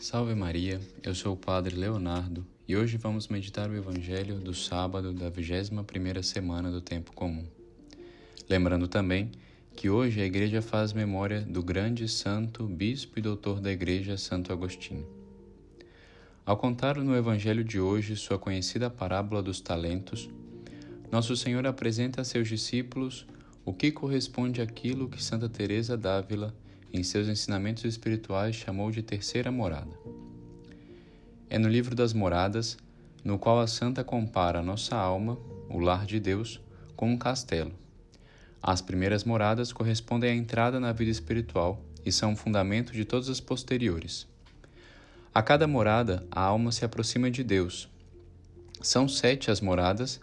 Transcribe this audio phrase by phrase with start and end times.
[0.00, 5.12] Salve Maria, eu sou o Padre Leonardo e hoje vamos meditar o Evangelho do sábado
[5.12, 7.44] da 21ª semana do Tempo Comum.
[8.48, 9.32] Lembrando também
[9.74, 14.52] que hoje a Igreja faz memória do grande santo bispo e doutor da Igreja Santo
[14.52, 15.04] Agostinho.
[16.46, 20.30] Ao contar no Evangelho de hoje sua conhecida parábola dos talentos,
[21.10, 23.26] nosso Senhor apresenta a seus discípulos
[23.64, 26.54] o que corresponde àquilo que Santa Teresa d'Ávila
[26.92, 29.90] em seus ensinamentos espirituais chamou de terceira morada.
[31.50, 32.76] É no livro das moradas,
[33.24, 35.38] no qual a santa compara a nossa alma,
[35.68, 36.60] o lar de Deus,
[36.96, 37.72] com um castelo.
[38.62, 43.28] As primeiras moradas correspondem à entrada na vida espiritual e são o fundamento de todas
[43.28, 44.26] as posteriores.
[45.34, 47.88] A cada morada, a alma se aproxima de Deus.
[48.80, 50.20] São sete as moradas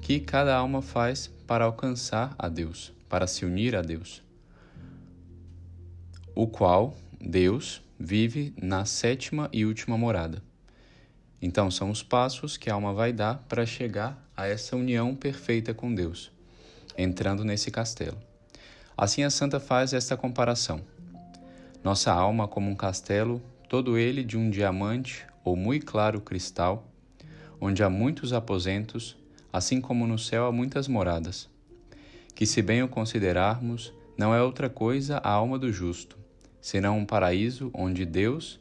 [0.00, 4.22] que cada alma faz para alcançar a Deus, para se unir a Deus
[6.34, 10.42] o qual Deus vive na sétima e última morada.
[11.40, 15.74] Então, são os passos que a alma vai dar para chegar a essa união perfeita
[15.74, 16.30] com Deus,
[16.96, 18.16] entrando nesse castelo.
[18.96, 20.80] Assim, a santa faz esta comparação.
[21.84, 26.86] Nossa alma, como um castelo, todo ele de um diamante ou muito claro cristal,
[27.60, 29.16] onde há muitos aposentos,
[29.52, 31.50] assim como no céu há muitas moradas,
[32.34, 36.21] que, se bem o considerarmos, não é outra coisa a alma do justo,
[36.62, 38.58] senão um paraíso onde Deus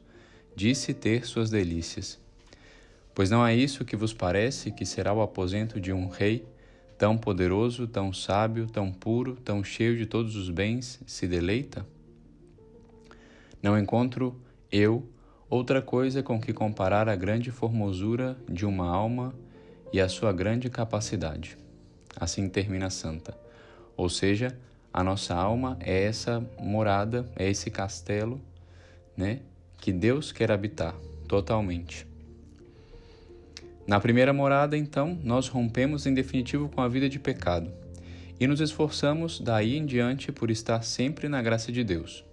[0.55, 2.19] disse ter suas delícias.
[3.13, 6.45] Pois não é isso que vos parece que será o aposento de um rei,
[6.97, 11.85] tão poderoso, tão sábio, tão puro, tão cheio de todos os bens, se deleita?
[13.61, 14.35] Não encontro
[14.71, 15.07] eu
[15.49, 19.33] outra coisa com que comparar a grande formosura de uma alma
[19.93, 21.57] e a sua grande capacidade.
[22.15, 23.37] Assim termina a santa.
[23.95, 24.57] Ou seja,
[24.93, 28.41] a nossa alma é essa morada, é esse castelo,
[29.15, 29.39] né,
[29.77, 30.95] que Deus quer habitar
[31.27, 32.07] totalmente.
[33.87, 37.71] Na primeira morada, então, nós rompemos em definitivo com a vida de pecado
[38.39, 42.23] e nos esforçamos daí em diante por estar sempre na graça de Deus.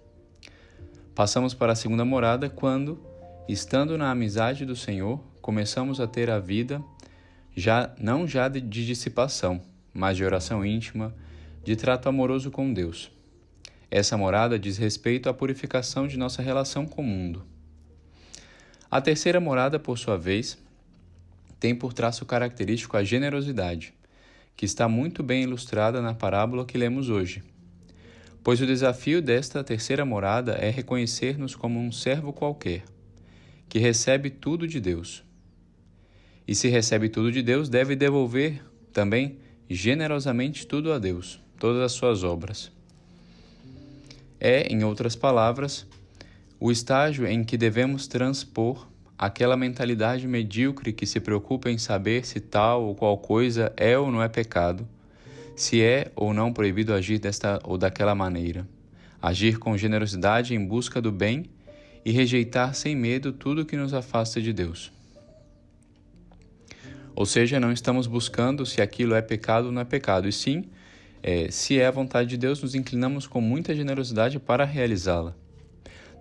[1.13, 2.99] Passamos para a segunda morada quando,
[3.47, 6.81] estando na amizade do Senhor, começamos a ter a vida
[7.55, 9.61] já não já de dissipação,
[9.93, 11.13] mas de oração íntima,
[11.69, 13.11] de trato amoroso com Deus.
[13.91, 17.45] Essa morada diz respeito à purificação de nossa relação com o mundo.
[18.89, 20.57] A terceira morada, por sua vez,
[21.59, 23.93] tem por traço característico a generosidade,
[24.55, 27.43] que está muito bem ilustrada na parábola que lemos hoje.
[28.43, 32.83] Pois o desafio desta terceira morada é reconhecer-nos como um servo qualquer,
[33.69, 35.23] que recebe tudo de Deus.
[36.47, 38.59] E se recebe tudo de Deus, deve devolver
[38.91, 39.37] também
[39.69, 42.71] generosamente tudo a Deus todas as suas obras.
[44.39, 45.85] É, em outras palavras,
[46.59, 48.87] o estágio em que devemos transpor
[49.17, 54.09] aquela mentalidade medíocre que se preocupa em saber se tal ou qual coisa é ou
[54.09, 54.87] não é pecado,
[55.57, 58.65] se é ou não proibido agir desta ou daquela maneira,
[59.21, 61.45] agir com generosidade em busca do bem
[62.05, 64.89] e rejeitar sem medo tudo que nos afasta de Deus.
[67.13, 70.63] Ou seja, não estamos buscando se aquilo é pecado ou não é pecado, e sim
[71.21, 75.35] é, se é a vontade de Deus, nos inclinamos com muita generosidade para realizá-la.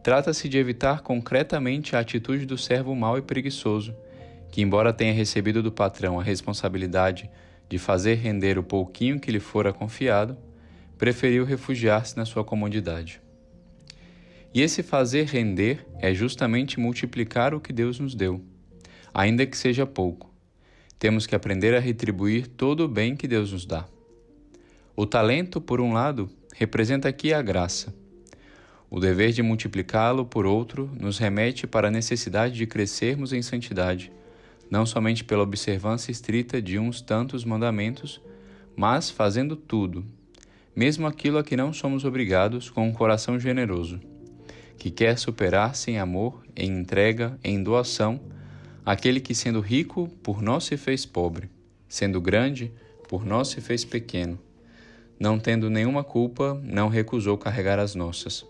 [0.03, 3.95] Trata-se de evitar concretamente a atitude do servo mau e preguiçoso,
[4.51, 7.31] que, embora tenha recebido do patrão a responsabilidade
[7.69, 10.37] de fazer render o pouquinho que lhe fora confiado,
[10.97, 13.21] preferiu refugiar-se na sua comodidade.
[14.55, 18.43] E esse fazer render é justamente multiplicar o que Deus nos deu,
[19.13, 20.33] ainda que seja pouco.
[20.99, 23.87] Temos que aprender a retribuir todo o bem que Deus nos dá.
[25.01, 27.95] O talento, por um lado, representa aqui a graça.
[28.91, 34.11] O dever de multiplicá-lo, por outro, nos remete para a necessidade de crescermos em santidade,
[34.69, 38.21] não somente pela observância estrita de uns tantos mandamentos,
[38.75, 40.05] mas fazendo tudo,
[40.75, 44.01] mesmo aquilo a que não somos obrigados, com um coração generoso,
[44.77, 48.21] que quer superar-se em amor, em entrega, em doação,
[48.85, 51.49] aquele que, sendo rico, por nós se fez pobre,
[51.89, 52.73] sendo grande,
[53.09, 54.41] por nós se fez pequeno
[55.19, 58.47] não tendo nenhuma culpa, não recusou carregar as nossas.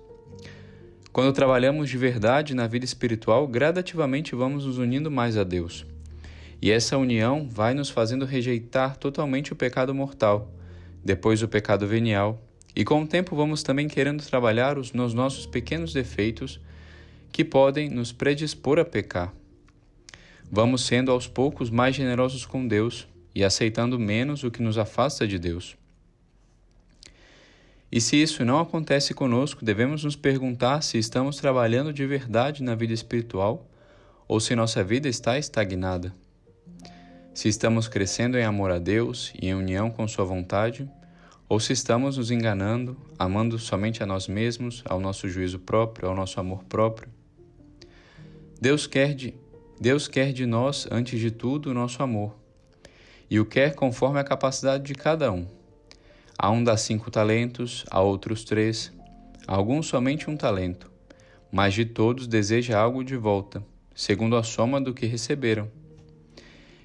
[1.13, 5.87] Quando trabalhamos de verdade na vida espiritual, gradativamente vamos nos unindo mais a Deus.
[6.61, 10.53] E essa união vai nos fazendo rejeitar totalmente o pecado mortal,
[11.03, 12.43] depois o pecado venial,
[12.75, 16.61] e com o tempo vamos também querendo trabalhar os, nos nossos pequenos defeitos
[17.33, 19.33] que podem nos predispor a pecar.
[20.51, 25.27] Vamos sendo aos poucos mais generosos com Deus e aceitando menos o que nos afasta
[25.27, 25.78] de Deus.
[27.91, 32.75] E se isso não acontece conosco, devemos nos perguntar se estamos trabalhando de verdade na
[32.75, 33.67] vida espiritual
[34.27, 36.15] ou se nossa vida está estagnada.
[37.33, 40.89] Se estamos crescendo em amor a Deus e em união com Sua vontade,
[41.49, 46.15] ou se estamos nos enganando, amando somente a nós mesmos, ao nosso juízo próprio, ao
[46.15, 47.09] nosso amor próprio.
[48.61, 49.35] Deus quer de,
[49.81, 52.37] Deus quer de nós, antes de tudo, o nosso amor,
[53.31, 55.47] e o quer conforme a capacidade de cada um.
[56.39, 58.93] A um dá cinco talentos, a outros três,
[59.47, 60.89] a alguns somente um talento,
[61.51, 63.63] mas de todos deseja algo de volta
[63.99, 65.69] segundo a soma do que receberam.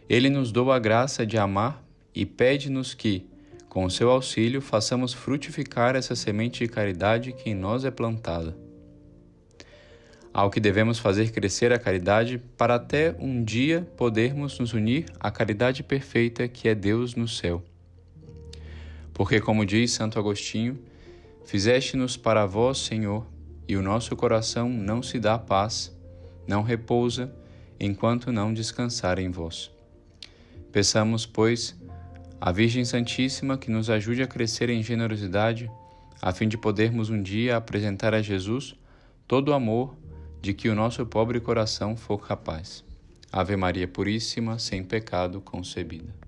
[0.09, 3.29] Ele nos deu a graça de amar e pede-nos que,
[3.69, 8.57] com seu auxílio, façamos frutificar essa semente de caridade que em nós é plantada.
[10.33, 15.29] Ao que devemos fazer crescer a caridade para até um dia podermos nos unir à
[15.29, 17.63] caridade perfeita que é Deus no céu.
[19.13, 20.80] Porque, como diz Santo Agostinho,
[21.45, 23.25] fizeste-nos para vós, Senhor,
[23.68, 25.94] e o nosso coração não se dá paz
[26.48, 27.33] não repousa
[27.80, 29.71] enquanto não descansar em vós.
[30.71, 31.75] Peçamos, pois,
[32.39, 35.69] à Virgem Santíssima que nos ajude a crescer em generosidade,
[36.21, 38.75] a fim de podermos um dia apresentar a Jesus
[39.27, 39.95] todo o amor
[40.42, 42.83] de que o nosso pobre coração for capaz.
[43.31, 46.22] Ave Maria Puríssima, sem pecado concebida.